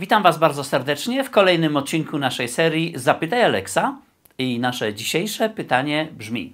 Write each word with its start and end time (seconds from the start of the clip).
Witam 0.00 0.22
Was 0.22 0.38
bardzo 0.38 0.64
serdecznie 0.64 1.24
w 1.24 1.30
kolejnym 1.30 1.76
odcinku 1.76 2.18
naszej 2.18 2.48
serii 2.48 2.92
Zapytaj 2.96 3.42
Alexa. 3.42 3.98
I 4.38 4.58
nasze 4.58 4.94
dzisiejsze 4.94 5.50
pytanie 5.50 6.08
brzmi: 6.12 6.52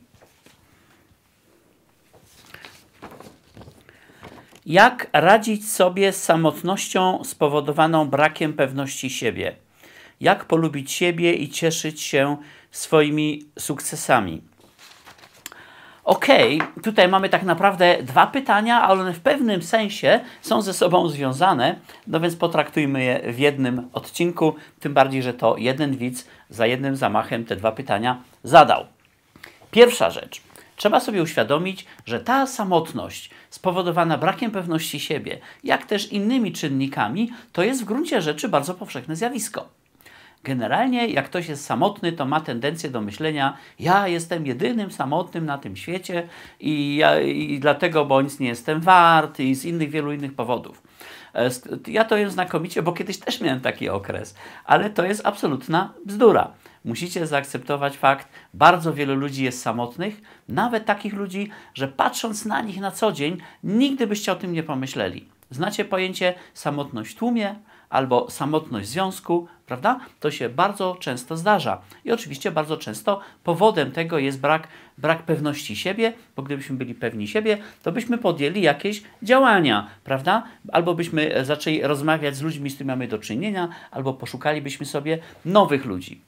Jak 4.67 5.07
radzić 5.13 5.71
sobie 5.71 6.13
z 6.13 6.23
samotnością 6.23 7.25
spowodowaną 7.25 8.09
brakiem 8.09 8.53
pewności 8.53 9.11
siebie? 9.11 9.57
Jak 10.21 10.45
polubić 10.45 10.93
siebie 10.93 11.35
i 11.35 11.49
cieszyć 11.49 12.03
się 12.03 12.37
swoimi 12.71 13.43
sukcesami? 13.59 14.43
Okej, 16.07 16.57
okay, 16.63 16.83
tutaj 16.83 17.09
mamy 17.09 17.29
tak 17.29 17.43
naprawdę 17.43 18.03
dwa 18.03 18.27
pytania, 18.27 18.83
ale 18.83 19.01
one 19.01 19.13
w 19.13 19.21
pewnym 19.21 19.63
sensie 19.63 20.21
są 20.43 20.63
ze 20.63 20.75
sobą 20.75 21.09
związane, 21.09 21.77
no 22.07 22.21
więc 22.21 22.37
potraktujmy 22.37 23.05
je 23.05 23.33
w 23.33 23.39
jednym 23.39 23.89
odcinku, 23.93 24.55
tym 24.81 24.95
bardziej, 24.95 25.23
że 25.23 25.35
to 25.35 25.57
jeden 25.57 25.97
widz 25.97 26.27
za 26.51 26.67
jednym 26.67 26.97
zamachem 26.97 27.45
te 27.45 27.57
dwa 27.57 27.73
pytania 27.73 28.23
zadał. 28.43 28.85
Pierwsza 29.71 30.11
rzecz. 30.11 30.43
Trzeba 30.77 31.01
sobie 31.01 31.23
uświadomić, 31.23 31.87
że 32.05 32.21
ta 32.21 32.47
samotność 32.47 33.31
spowodowana 33.51 34.19
brakiem 34.19 34.51
pewności 34.51 35.01
siebie, 35.01 35.39
jak 35.65 35.87
też 35.87 36.13
innymi 36.13 36.53
czynnikami, 36.53 37.31
to 37.53 37.63
jest 37.63 37.83
w 37.83 37.85
gruncie 37.85 38.23
rzeczy 38.23 38.49
bardzo 38.49 38.75
powszechne 38.75 39.17
zjawisko. 39.17 39.69
Generalnie, 40.47 41.07
jak 41.07 41.27
ktoś 41.27 41.49
jest 41.49 41.65
samotny, 41.65 42.13
to 42.13 42.25
ma 42.25 42.41
tendencję 42.41 42.91
do 42.91 43.01
myślenia: 43.01 43.57
Ja 43.79 44.09
jestem 44.09 44.47
jedynym 44.47 44.91
samotnym 44.91 45.47
na 45.47 45.59
tym 45.59 45.77
świecie 45.77 46.29
i, 46.61 46.97
ja, 46.97 47.21
i 47.21 47.59
dlatego, 47.61 48.05
bo 48.05 48.23
nic 48.23 48.41
nie 48.41 48.49
jestem 48.49 48.81
wart, 48.81 49.41
i 49.41 49.55
z 49.55 49.65
innych, 49.65 49.91
wielu 49.91 50.13
innych 50.13 50.35
powodów. 50.35 50.83
E, 51.35 51.51
ja 51.87 52.05
to 52.05 52.17
jem 52.17 52.31
znakomicie, 52.31 52.83
bo 52.83 52.93
kiedyś 52.93 53.19
też 53.19 53.41
miałem 53.41 53.61
taki 53.61 53.89
okres, 53.89 54.35
ale 54.65 54.91
to 54.91 55.05
jest 55.05 55.27
absolutna 55.27 55.93
bzdura. 56.05 56.51
Musicie 56.85 57.27
zaakceptować 57.27 57.97
fakt, 57.97 58.29
bardzo 58.55 58.95
wielu 58.95 59.15
ludzi 59.15 59.45
jest 59.45 59.63
samotnych, 59.63 60.21
nawet 60.49 60.85
takich 60.85 61.15
ludzi, 61.15 61.51
że 61.75 61.89
patrząc 61.89 62.45
na 62.45 62.61
nich 62.61 62.81
na 62.81 62.91
co 62.91 63.13
dzień, 63.13 63.39
nigdy 63.65 64.07
byście 64.07 64.33
o 64.33 64.37
tym 64.37 64.53
nie 64.53 64.63
pomyśleli. 64.63 65.29
Znacie 65.51 65.85
pojęcie 65.85 66.35
samotność 66.55 67.13
w 67.13 67.19
tłumie 67.19 67.55
albo 67.91 68.31
samotność 68.31 68.89
w 68.89 68.91
związku, 68.91 69.49
prawda? 69.67 70.01
To 70.21 70.31
się 70.31 70.49
bardzo 70.49 70.97
często 71.01 71.37
zdarza. 71.37 71.81
I 72.05 72.13
oczywiście 72.13 72.51
bardzo 72.51 72.77
często 72.77 73.21
powodem 73.45 73.93
tego 73.93 74.19
jest 74.19 74.41
brak, 74.41 74.69
brak 74.99 75.23
pewności 75.23 75.77
siebie, 75.77 76.13
bo 76.37 76.43
gdybyśmy 76.43 76.77
byli 76.77 76.95
pewni 76.95 77.29
siebie, 77.29 77.59
to 77.83 77.93
byśmy 77.93 78.19
podjęli 78.19 78.61
jakieś 78.61 79.03
działania, 79.23 79.91
prawda? 80.05 80.43
Albo 80.73 80.95
byśmy 80.95 81.45
zaczęli 81.45 81.83
rozmawiać 81.83 82.37
z 82.37 82.43
ludźmi, 82.43 82.71
z 82.71 82.75
którymi 82.75 82.89
mamy 82.89 83.09
do 83.09 83.19
czynienia, 83.19 83.69
albo 83.91 84.15
poszukalibyśmy 84.15 84.87
sobie 84.87 85.19
nowych 85.45 85.85
ludzi. 85.85 86.21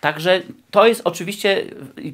Także 0.00 0.42
to 0.70 0.86
jest 0.86 1.02
oczywiście 1.04 1.64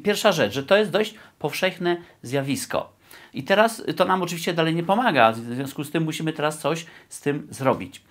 pierwsza 0.04 0.32
rzecz, 0.32 0.52
że 0.52 0.62
to 0.62 0.76
jest 0.76 0.90
dość 0.90 1.14
powszechne 1.38 1.96
zjawisko. 2.22 2.92
I 3.34 3.42
teraz 3.42 3.82
to 3.96 4.04
nam 4.04 4.22
oczywiście 4.22 4.54
dalej 4.54 4.74
nie 4.74 4.82
pomaga, 4.82 5.32
w 5.32 5.36
związku 5.36 5.84
z 5.84 5.90
tym 5.90 6.04
musimy 6.04 6.32
teraz 6.32 6.58
coś 6.58 6.86
z 7.08 7.20
tym 7.20 7.46
zrobić. 7.50 8.02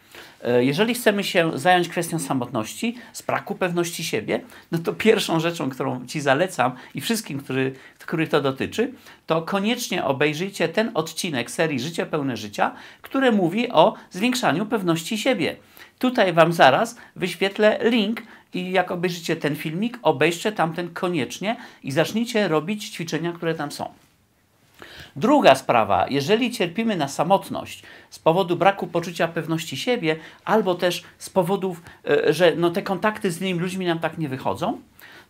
E, 0.44 0.64
jeżeli 0.64 0.94
chcemy 0.94 1.24
się 1.24 1.52
zająć 1.56 1.90
kwestią 1.90 2.20
samotności, 2.20 2.96
z 3.14 3.22
braku 3.22 3.56
pewności 3.56 4.04
siebie, 4.04 4.42
no 4.72 4.80
to 4.80 4.94
pierwszą 4.94 5.40
rzeczą, 5.40 5.70
którą 5.70 6.06
Ci 6.06 6.22
zalecam 6.22 6.72
i 6.94 7.02
wszystkim, 7.02 7.40
który, 7.40 7.74
których 8.00 8.30
to 8.30 8.42
dotyczy, 8.42 8.92
to 9.28 9.42
koniecznie 9.42 10.06
obejrzyjcie 10.06 10.70
ten 10.70 10.92
odcinek 10.94 11.52
serii 11.52 11.80
Życie 11.80 12.06
pełne 12.06 12.38
życia, 12.38 12.72
które 13.02 13.32
mówi 13.32 13.72
o 13.72 13.94
zwiększaniu 14.12 14.66
pewności 14.66 15.18
siebie. 15.18 15.56
Tutaj 16.00 16.34
Wam 16.34 16.54
zaraz 16.54 16.98
wyświetlę 17.16 17.80
link 17.82 18.22
i 18.54 18.72
jak 18.72 18.92
obejrzycie 18.92 19.36
ten 19.36 19.56
filmik, 19.56 20.00
obejrzcie 20.02 20.52
tamten 20.52 20.94
koniecznie 20.94 21.56
i 21.84 21.92
zacznijcie 21.92 22.48
robić 22.48 22.90
ćwiczenia, 22.90 23.32
które 23.32 23.56
tam 23.56 23.72
są. 23.72 24.05
Druga 25.16 25.56
sprawa, 25.56 26.06
jeżeli 26.10 26.52
cierpimy 26.52 26.96
na 26.96 27.08
samotność 27.08 27.84
z 28.10 28.20
powodu 28.20 28.56
braku 28.56 28.88
poczucia 28.88 29.28
pewności 29.28 29.78
siebie, 29.78 30.16
albo 30.46 30.76
też 30.76 31.04
z 31.18 31.30
powodów, 31.30 31.82
e, 32.10 32.34
że 32.34 32.54
no 32.56 32.70
te 32.70 32.82
kontakty 32.82 33.32
z 33.32 33.42
innymi 33.42 33.60
ludźmi 33.60 33.86
nam 33.86 34.00
tak 34.00 34.18
nie 34.18 34.30
wychodzą, 34.30 34.82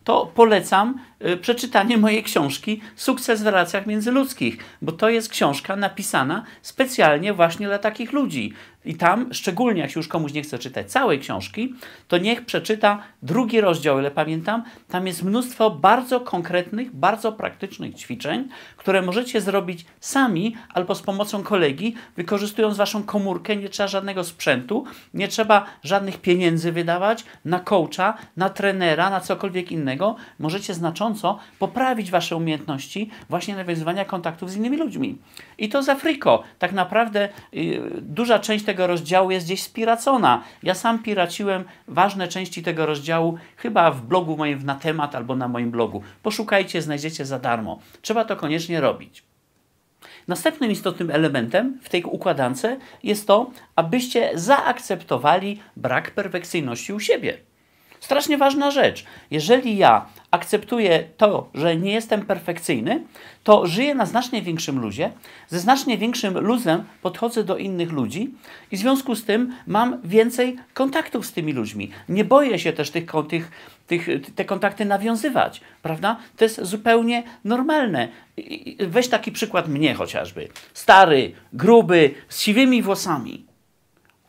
to 0.04 0.32
polecam 0.36 1.00
przeczytanie 1.42 1.98
mojej 1.98 2.24
książki 2.24 2.82
Sukces 2.96 3.44
w 3.44 3.46
relacjach 3.46 3.86
międzyludzkich, 3.86 4.58
bo 4.82 4.92
to 4.92 5.10
jest 5.10 5.30
książka 5.30 5.76
napisana 5.76 6.44
specjalnie 6.62 7.34
właśnie 7.34 7.68
dla 7.68 7.80
takich 7.80 8.14
ludzi. 8.14 8.54
I 8.86 8.96
tam, 8.96 9.34
szczególnie 9.34 9.82
jak 9.82 9.92
się 9.92 10.00
już 10.00 10.08
komuś 10.08 10.34
nie 10.34 10.42
chce 10.42 10.60
czytać 10.60 10.92
całej 10.92 11.20
książki, 11.20 11.74
to 12.08 12.18
niech 12.18 12.46
przeczyta 12.46 13.04
drugi 13.24 13.62
rozdział, 13.62 14.00
ile 14.00 14.12
pamiętam. 14.12 14.64
Tam 14.88 15.08
jest 15.08 15.24
mnóstwo 15.24 15.72
bardzo 15.72 16.20
konkretnych, 16.20 16.96
bardzo 16.96 17.32
praktycznych 17.32 17.96
ćwiczeń, 17.96 18.50
które 18.78 19.02
możecie 19.02 19.42
zrobić 19.42 19.86
sami 20.00 20.56
albo 20.74 20.96
z 20.96 21.02
pomocą 21.02 21.44
kolegi, 21.44 21.96
wykorzystując 22.18 22.78
waszą 22.78 23.04
komórkę. 23.04 23.56
Nie 23.56 23.70
trzeba 23.70 23.88
żadnego 23.88 24.24
sprzętu, 24.24 24.86
nie 25.14 25.28
trzeba 25.28 25.66
żadnych 25.84 26.22
pieniędzy 26.22 26.72
wydawać 26.72 27.24
na 27.46 27.60
coacha, 27.60 28.18
na 28.38 28.50
trenera, 28.50 29.10
na 29.10 29.20
cokolwiek 29.20 29.72
innego. 29.72 30.16
Możecie 30.40 30.74
znacząco 30.74 31.05
poprawić 31.60 32.12
wasze 32.12 32.36
umiejętności 32.36 33.10
właśnie 33.30 33.56
nawiązywania 33.56 34.06
kontaktów 34.06 34.52
z 34.52 34.56
innymi 34.56 34.78
ludźmi. 34.78 35.18
I 35.58 35.70
to 35.70 35.84
za 35.84 35.96
friko. 35.96 36.44
Tak 36.60 36.72
naprawdę 36.72 37.30
yy, 37.52 37.92
duża 38.02 38.40
część 38.40 38.66
tego 38.66 38.88
rozdziału 38.88 39.32
jest 39.32 39.46
gdzieś 39.46 39.64
spiracona. 39.64 40.44
Ja 40.64 40.74
sam 40.74 41.04
piraciłem 41.04 41.64
ważne 41.88 42.28
części 42.28 42.64
tego 42.64 42.86
rozdziału, 42.86 43.38
chyba 43.58 43.92
w 43.92 44.02
blogu 44.02 44.38
moim 44.38 44.66
na 44.66 44.76
temat 44.76 45.16
albo 45.16 45.36
na 45.36 45.48
moim 45.48 45.72
blogu. 45.72 46.04
Poszukajcie, 46.24 46.82
znajdziecie 46.82 47.26
za 47.26 47.40
darmo. 47.40 47.80
Trzeba 48.02 48.26
to 48.26 48.36
koniecznie 48.36 48.82
robić. 48.82 49.24
Następnym 50.28 50.72
istotnym 50.72 51.12
elementem 51.12 51.80
w 51.82 51.90
tej 51.90 52.04
układance 52.04 52.68
jest 53.04 53.28
to, 53.28 53.52
abyście 53.76 54.32
zaakceptowali 54.34 55.60
brak 55.76 56.12
perfekcyjności 56.12 56.94
u 56.94 57.00
siebie. 57.00 57.38
Strasznie 58.00 58.38
ważna 58.38 58.72
rzecz. 58.72 59.06
Jeżeli 59.32 59.78
ja 59.78 60.06
akceptuję 60.32 61.04
to, 61.18 61.50
że 61.54 61.76
nie 61.76 61.94
jestem 61.94 62.26
perfekcyjny, 62.26 63.04
to 63.44 63.68
żyję 63.68 63.96
na 63.96 64.06
znacznie 64.06 64.42
większym 64.42 64.80
luzie, 64.80 65.12
ze 65.48 65.60
znacznie 65.60 65.98
większym 65.98 66.40
luzem 66.40 66.84
podchodzę 67.02 67.44
do 67.44 67.58
innych 67.58 67.92
ludzi 67.92 68.34
i 68.72 68.78
w 68.78 68.80
związku 68.80 69.16
z 69.16 69.26
tym 69.26 69.54
mam 69.68 70.02
więcej 70.04 70.56
kontaktów 70.74 71.26
z 71.26 71.34
tymi 71.34 71.54
ludźmi. 71.54 71.92
Nie 72.10 72.26
boję 72.26 72.60
się 72.60 72.74
też 72.74 72.92
tych, 72.92 73.06
tych, 73.30 73.52
tych, 73.88 74.08
te 74.36 74.46
kontakty 74.46 74.86
nawiązywać, 74.86 75.62
prawda? 75.82 76.18
To 76.38 76.46
jest 76.46 76.64
zupełnie 76.64 77.24
normalne. 77.44 78.08
Weź 78.80 79.08
taki 79.08 79.32
przykład 79.32 79.68
mnie 79.68 79.94
chociażby. 79.94 80.48
Stary, 80.74 81.32
gruby, 81.54 82.14
z 82.30 82.40
siwymi 82.40 82.82
włosami. 82.82 83.55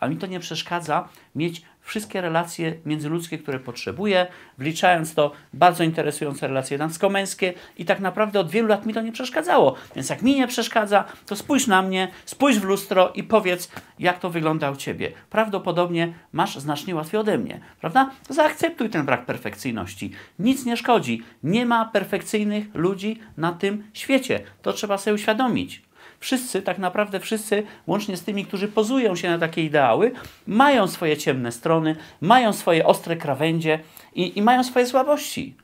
A 0.00 0.08
mi 0.08 0.16
to 0.16 0.26
nie 0.26 0.40
przeszkadza 0.40 1.08
mieć 1.34 1.62
wszystkie 1.86 2.20
relacje 2.20 2.74
międzyludzkie, 2.86 3.38
które 3.38 3.60
potrzebuję, 3.60 4.26
wliczając 4.58 5.14
to 5.14 5.32
bardzo 5.52 5.84
interesujące 5.84 6.48
relacje 6.48 6.78
damsko-męskie 6.78 7.54
i 7.78 7.84
tak 7.84 8.00
naprawdę 8.00 8.40
od 8.40 8.50
wielu 8.50 8.68
lat 8.68 8.86
mi 8.86 8.94
to 8.94 9.02
nie 9.02 9.12
przeszkadzało. 9.12 9.74
Więc 9.94 10.10
jak 10.10 10.22
mi 10.22 10.34
nie 10.34 10.46
przeszkadza, 10.46 11.04
to 11.26 11.36
spójrz 11.36 11.66
na 11.66 11.82
mnie, 11.82 12.08
spójrz 12.24 12.58
w 12.58 12.64
lustro 12.64 13.12
i 13.14 13.22
powiedz, 13.22 13.70
jak 13.98 14.18
to 14.18 14.30
wygląda 14.30 14.70
u 14.70 14.76
Ciebie. 14.76 15.12
Prawdopodobnie 15.30 16.14
masz 16.32 16.58
znacznie 16.58 16.94
łatwiej 16.94 17.20
ode 17.20 17.38
mnie, 17.38 17.60
prawda? 17.80 18.10
Zaakceptuj 18.28 18.90
ten 18.90 19.06
brak 19.06 19.26
perfekcyjności. 19.26 20.10
Nic 20.38 20.64
nie 20.64 20.76
szkodzi. 20.76 21.22
Nie 21.42 21.66
ma 21.66 21.84
perfekcyjnych 21.84 22.74
ludzi 22.74 23.20
na 23.36 23.52
tym 23.52 23.84
świecie. 23.92 24.40
To 24.62 24.72
trzeba 24.72 24.98
sobie 24.98 25.14
uświadomić 25.14 25.85
wszyscy, 26.26 26.62
tak 26.62 26.78
naprawdę 26.78 27.20
wszyscy, 27.20 27.62
łącznie 27.86 28.16
z 28.16 28.22
tymi, 28.22 28.44
którzy 28.44 28.68
pozują 28.68 29.16
się 29.16 29.30
na 29.30 29.38
takie 29.38 29.64
ideały, 29.64 30.12
mają 30.46 30.88
swoje 30.88 31.16
ciemne 31.16 31.52
strony, 31.52 31.96
mają 32.20 32.52
swoje 32.52 32.86
ostre 32.86 33.16
krawędzie 33.16 33.78
i, 34.14 34.38
i 34.38 34.42
mają 34.42 34.64
swoje 34.64 34.86
słabości. 34.86 35.56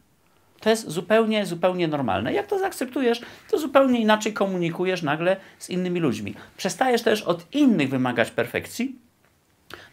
To 0.61 0.70
jest 0.70 0.88
zupełnie, 0.91 1.47
zupełnie 1.47 1.88
normalne. 1.88 2.32
Jak 2.32 2.47
to 2.47 2.59
zaakceptujesz, 2.59 3.20
to 3.50 3.59
zupełnie 3.59 4.00
inaczej 4.00 4.32
komunikujesz 4.32 5.03
nagle 5.03 5.37
z 5.59 5.70
innymi 5.70 6.00
ludźmi. 6.00 6.35
Przestajesz 6.56 7.03
też 7.03 7.23
od 7.23 7.55
innych 7.55 7.88
wymagać 7.91 8.31
perfekcji, 8.31 8.97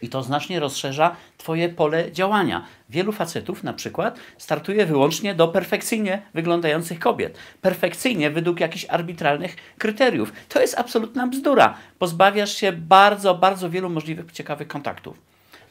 i 0.01 0.09
to 0.09 0.23
znacznie 0.23 0.59
rozszerza 0.59 1.15
Twoje 1.37 1.69
pole 1.69 2.11
działania. 2.11 2.65
Wielu 2.89 3.11
facetów 3.11 3.63
na 3.63 3.73
przykład 3.73 4.19
startuje 4.37 4.85
wyłącznie 4.85 5.35
do 5.35 5.47
perfekcyjnie 5.47 6.21
wyglądających 6.33 6.99
kobiet. 6.99 7.37
Perfekcyjnie 7.61 8.31
według 8.31 8.59
jakichś 8.59 8.85
arbitralnych 8.89 9.55
kryteriów. 9.77 10.33
To 10.49 10.61
jest 10.61 10.79
absolutna 10.79 11.27
bzdura. 11.27 11.73
Pozbawiasz 11.99 12.55
się 12.55 12.71
bardzo, 12.71 13.35
bardzo 13.35 13.69
wielu 13.69 13.89
możliwych 13.89 14.31
ciekawych 14.31 14.67
kontaktów. 14.67 15.28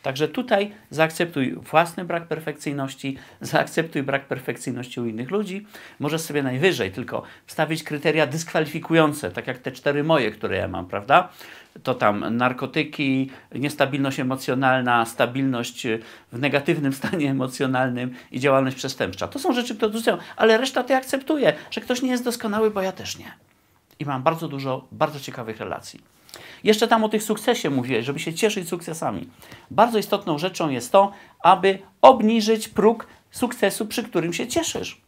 Także 0.09 0.29
tutaj 0.29 0.71
zaakceptuj 0.91 1.53
własny 1.53 2.05
brak 2.05 2.27
perfekcyjności, 2.27 3.17
zaakceptuj 3.41 4.03
brak 4.03 4.25
perfekcyjności 4.25 5.01
u 5.01 5.07
innych 5.07 5.31
ludzi. 5.31 5.67
Możesz 5.99 6.21
sobie 6.21 6.43
najwyżej 6.43 6.93
tylko 6.93 7.23
wstawić 7.47 7.83
kryteria 7.83 8.27
dyskwalifikujące, 8.27 9.31
tak 9.31 9.47
jak 9.47 9.59
te 9.59 9.73
cztery 9.73 10.05
moje, 10.05 10.31
które 10.31 10.57
ja 10.57 10.69
mam, 10.69 10.87
prawda? 10.87 11.29
To 11.83 11.95
tam 11.95 12.37
narkotyki, 12.37 13.31
niestabilność 13.55 14.21
emocjonalna, 14.21 15.05
stabilność 15.05 15.87
w 16.33 16.39
negatywnym 16.39 16.93
stanie 16.93 17.31
emocjonalnym 17.37 18.15
i 18.31 18.41
działalność 18.41 18.77
przestępcza. 18.77 19.29
To 19.29 19.39
są 19.39 19.53
rzeczy, 19.53 19.75
które 19.75 19.89
odrzucają, 19.89 20.19
ale 20.37 20.59
reszta 20.59 20.83
to 20.83 20.97
akceptuje, 20.97 21.53
że 21.71 21.81
ktoś 21.81 22.03
nie 22.03 22.11
jest 22.11 22.25
doskonały, 22.25 22.71
bo 22.71 22.83
ja 22.83 22.93
też 22.93 23.19
nie. 23.19 23.33
I 23.99 24.05
mam 24.05 24.23
bardzo 24.23 24.49
dużo 24.49 24.87
bardzo 24.93 25.21
ciekawych 25.21 25.59
relacji. 25.59 26.18
Jeszcze 26.65 26.89
tam 26.89 27.05
o 27.05 27.09
tych 27.09 27.23
sukcesie 27.23 27.71
mówiłeś, 27.71 28.07
żeby 28.07 28.19
się 28.19 28.35
cieszyć 28.35 28.69
sukcesami. 28.69 29.29
Bardzo 29.71 29.99
istotną 29.99 30.39
rzeczą 30.39 30.71
jest 30.71 30.93
to, 30.93 31.13
aby 31.41 31.79
obniżyć 32.03 32.69
próg 32.69 33.07
sukcesu, 33.31 33.87
przy 33.87 34.03
którym 34.03 34.33
się 34.33 34.47
cieszysz. 34.47 35.01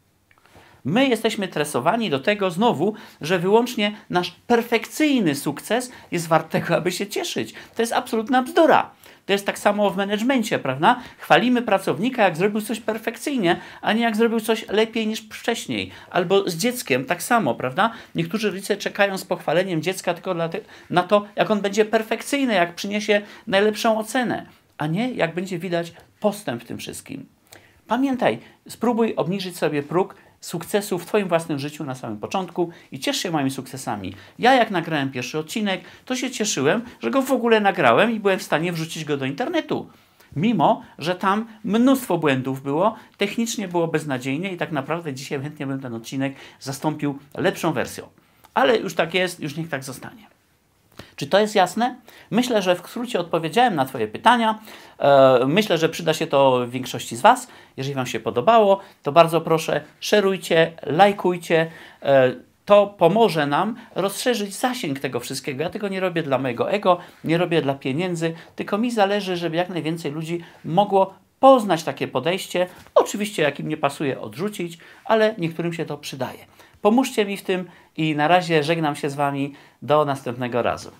My 0.84 1.08
jesteśmy 1.08 1.48
tresowani 1.48 2.10
do 2.10 2.20
tego 2.20 2.50
znowu, 2.50 2.94
że 3.20 3.38
wyłącznie 3.38 3.96
nasz 4.10 4.30
perfekcyjny 4.46 5.34
sukces 5.34 5.92
jest 6.10 6.28
wart 6.28 6.50
tego, 6.50 6.76
aby 6.76 6.92
się 6.92 7.06
cieszyć. 7.06 7.54
To 7.76 7.82
jest 7.82 7.92
absolutna 7.92 8.42
bzdura. 8.42 8.90
To 9.26 9.32
jest 9.32 9.46
tak 9.46 9.58
samo 9.58 9.90
w 9.90 9.96
menedżmencie, 9.96 10.58
prawda? 10.58 11.00
Chwalimy 11.18 11.62
pracownika, 11.62 12.24
jak 12.24 12.36
zrobił 12.36 12.60
coś 12.60 12.80
perfekcyjnie, 12.80 13.60
a 13.82 13.92
nie 13.92 14.02
jak 14.02 14.16
zrobił 14.16 14.40
coś 14.40 14.68
lepiej 14.68 15.06
niż 15.06 15.20
wcześniej. 15.20 15.90
Albo 16.10 16.50
z 16.50 16.56
dzieckiem 16.56 17.04
tak 17.04 17.22
samo, 17.22 17.54
prawda? 17.54 17.92
Niektórzy 18.14 18.50
rodzice 18.50 18.76
czekają 18.76 19.18
z 19.18 19.24
pochwaleniem 19.24 19.82
dziecka 19.82 20.14
tylko 20.14 20.34
na 20.90 21.02
to, 21.02 21.26
jak 21.36 21.50
on 21.50 21.60
będzie 21.60 21.84
perfekcyjny, 21.84 22.54
jak 22.54 22.74
przyniesie 22.74 23.22
najlepszą 23.46 23.98
ocenę, 23.98 24.46
a 24.78 24.86
nie 24.86 25.12
jak 25.12 25.34
będzie 25.34 25.58
widać 25.58 25.92
postęp 26.20 26.62
w 26.62 26.66
tym 26.66 26.78
wszystkim. 26.78 27.26
Pamiętaj, 27.86 28.38
spróbuj 28.68 29.14
obniżyć 29.16 29.56
sobie 29.56 29.82
próg 29.82 30.14
sukcesu 30.40 30.98
w 30.98 31.06
Twoim 31.06 31.28
własnym 31.28 31.58
życiu 31.58 31.84
na 31.84 31.94
samym 31.94 32.18
początku 32.18 32.70
i 32.92 33.00
ciesz 33.00 33.16
się 33.16 33.30
moimi 33.30 33.50
sukcesami. 33.50 34.14
Ja 34.38 34.54
jak 34.54 34.70
nagrałem 34.70 35.10
pierwszy 35.10 35.38
odcinek, 35.38 35.80
to 36.04 36.16
się 36.16 36.30
cieszyłem, 36.30 36.82
że 37.00 37.10
go 37.10 37.22
w 37.22 37.32
ogóle 37.32 37.60
nagrałem 37.60 38.10
i 38.10 38.20
byłem 38.20 38.38
w 38.38 38.42
stanie 38.42 38.72
wrzucić 38.72 39.04
go 39.04 39.16
do 39.16 39.24
internetu. 39.24 39.90
Mimo, 40.36 40.82
że 40.98 41.14
tam 41.14 41.46
mnóstwo 41.64 42.18
błędów 42.18 42.62
było, 42.62 42.94
technicznie 43.16 43.68
było 43.68 43.88
beznadziejnie 43.88 44.52
i 44.52 44.56
tak 44.56 44.72
naprawdę 44.72 45.14
dzisiaj 45.14 45.42
chętnie 45.42 45.66
bym 45.66 45.80
ten 45.80 45.94
odcinek 45.94 46.34
zastąpił 46.60 47.18
lepszą 47.34 47.72
wersją. 47.72 48.08
Ale 48.54 48.76
już 48.76 48.94
tak 48.94 49.14
jest, 49.14 49.40
już 49.40 49.56
niech 49.56 49.68
tak 49.68 49.84
zostanie. 49.84 50.39
Czy 51.16 51.26
to 51.26 51.38
jest 51.38 51.54
jasne? 51.54 51.96
Myślę, 52.30 52.62
że 52.62 52.76
w 52.76 52.78
skrócie 52.78 53.20
odpowiedziałem 53.20 53.74
na 53.74 53.84
Twoje 53.84 54.08
pytania. 54.08 54.58
E, 54.98 55.40
myślę, 55.46 55.78
że 55.78 55.88
przyda 55.88 56.14
się 56.14 56.26
to 56.26 56.68
większości 56.68 57.16
z 57.16 57.20
Was. 57.20 57.48
Jeżeli 57.76 57.94
Wam 57.94 58.06
się 58.06 58.20
podobało, 58.20 58.80
to 59.02 59.12
bardzo 59.12 59.40
proszę, 59.40 59.80
szerujcie, 60.00 60.72
lajkujcie. 60.82 61.70
E, 62.02 62.32
to 62.64 62.86
pomoże 62.86 63.46
nam 63.46 63.76
rozszerzyć 63.94 64.54
zasięg 64.54 65.00
tego 65.00 65.20
wszystkiego. 65.20 65.62
Ja 65.62 65.70
tego 65.70 65.88
nie 65.88 66.00
robię 66.00 66.22
dla 66.22 66.38
mojego 66.38 66.70
ego, 66.70 66.98
nie 67.24 67.38
robię 67.38 67.62
dla 67.62 67.74
pieniędzy, 67.74 68.34
tylko 68.56 68.78
mi 68.78 68.90
zależy, 68.90 69.36
żeby 69.36 69.56
jak 69.56 69.68
najwięcej 69.68 70.12
ludzi 70.12 70.44
mogło 70.64 71.14
poznać 71.40 71.82
takie 71.82 72.08
podejście. 72.08 72.66
Oczywiście, 72.94 73.42
jak 73.42 73.60
im 73.60 73.68
nie 73.68 73.76
pasuje, 73.76 74.20
odrzucić, 74.20 74.78
ale 75.04 75.34
niektórym 75.38 75.72
się 75.72 75.84
to 75.84 75.98
przydaje. 75.98 76.38
Pomóżcie 76.82 77.26
mi 77.26 77.36
w 77.36 77.42
tym 77.42 77.70
i 77.96 78.16
na 78.16 78.28
razie 78.28 78.62
żegnam 78.62 78.96
się 78.96 79.10
z 79.10 79.14
Wami 79.14 79.54
do 79.82 80.04
następnego 80.04 80.62
razu. 80.62 80.90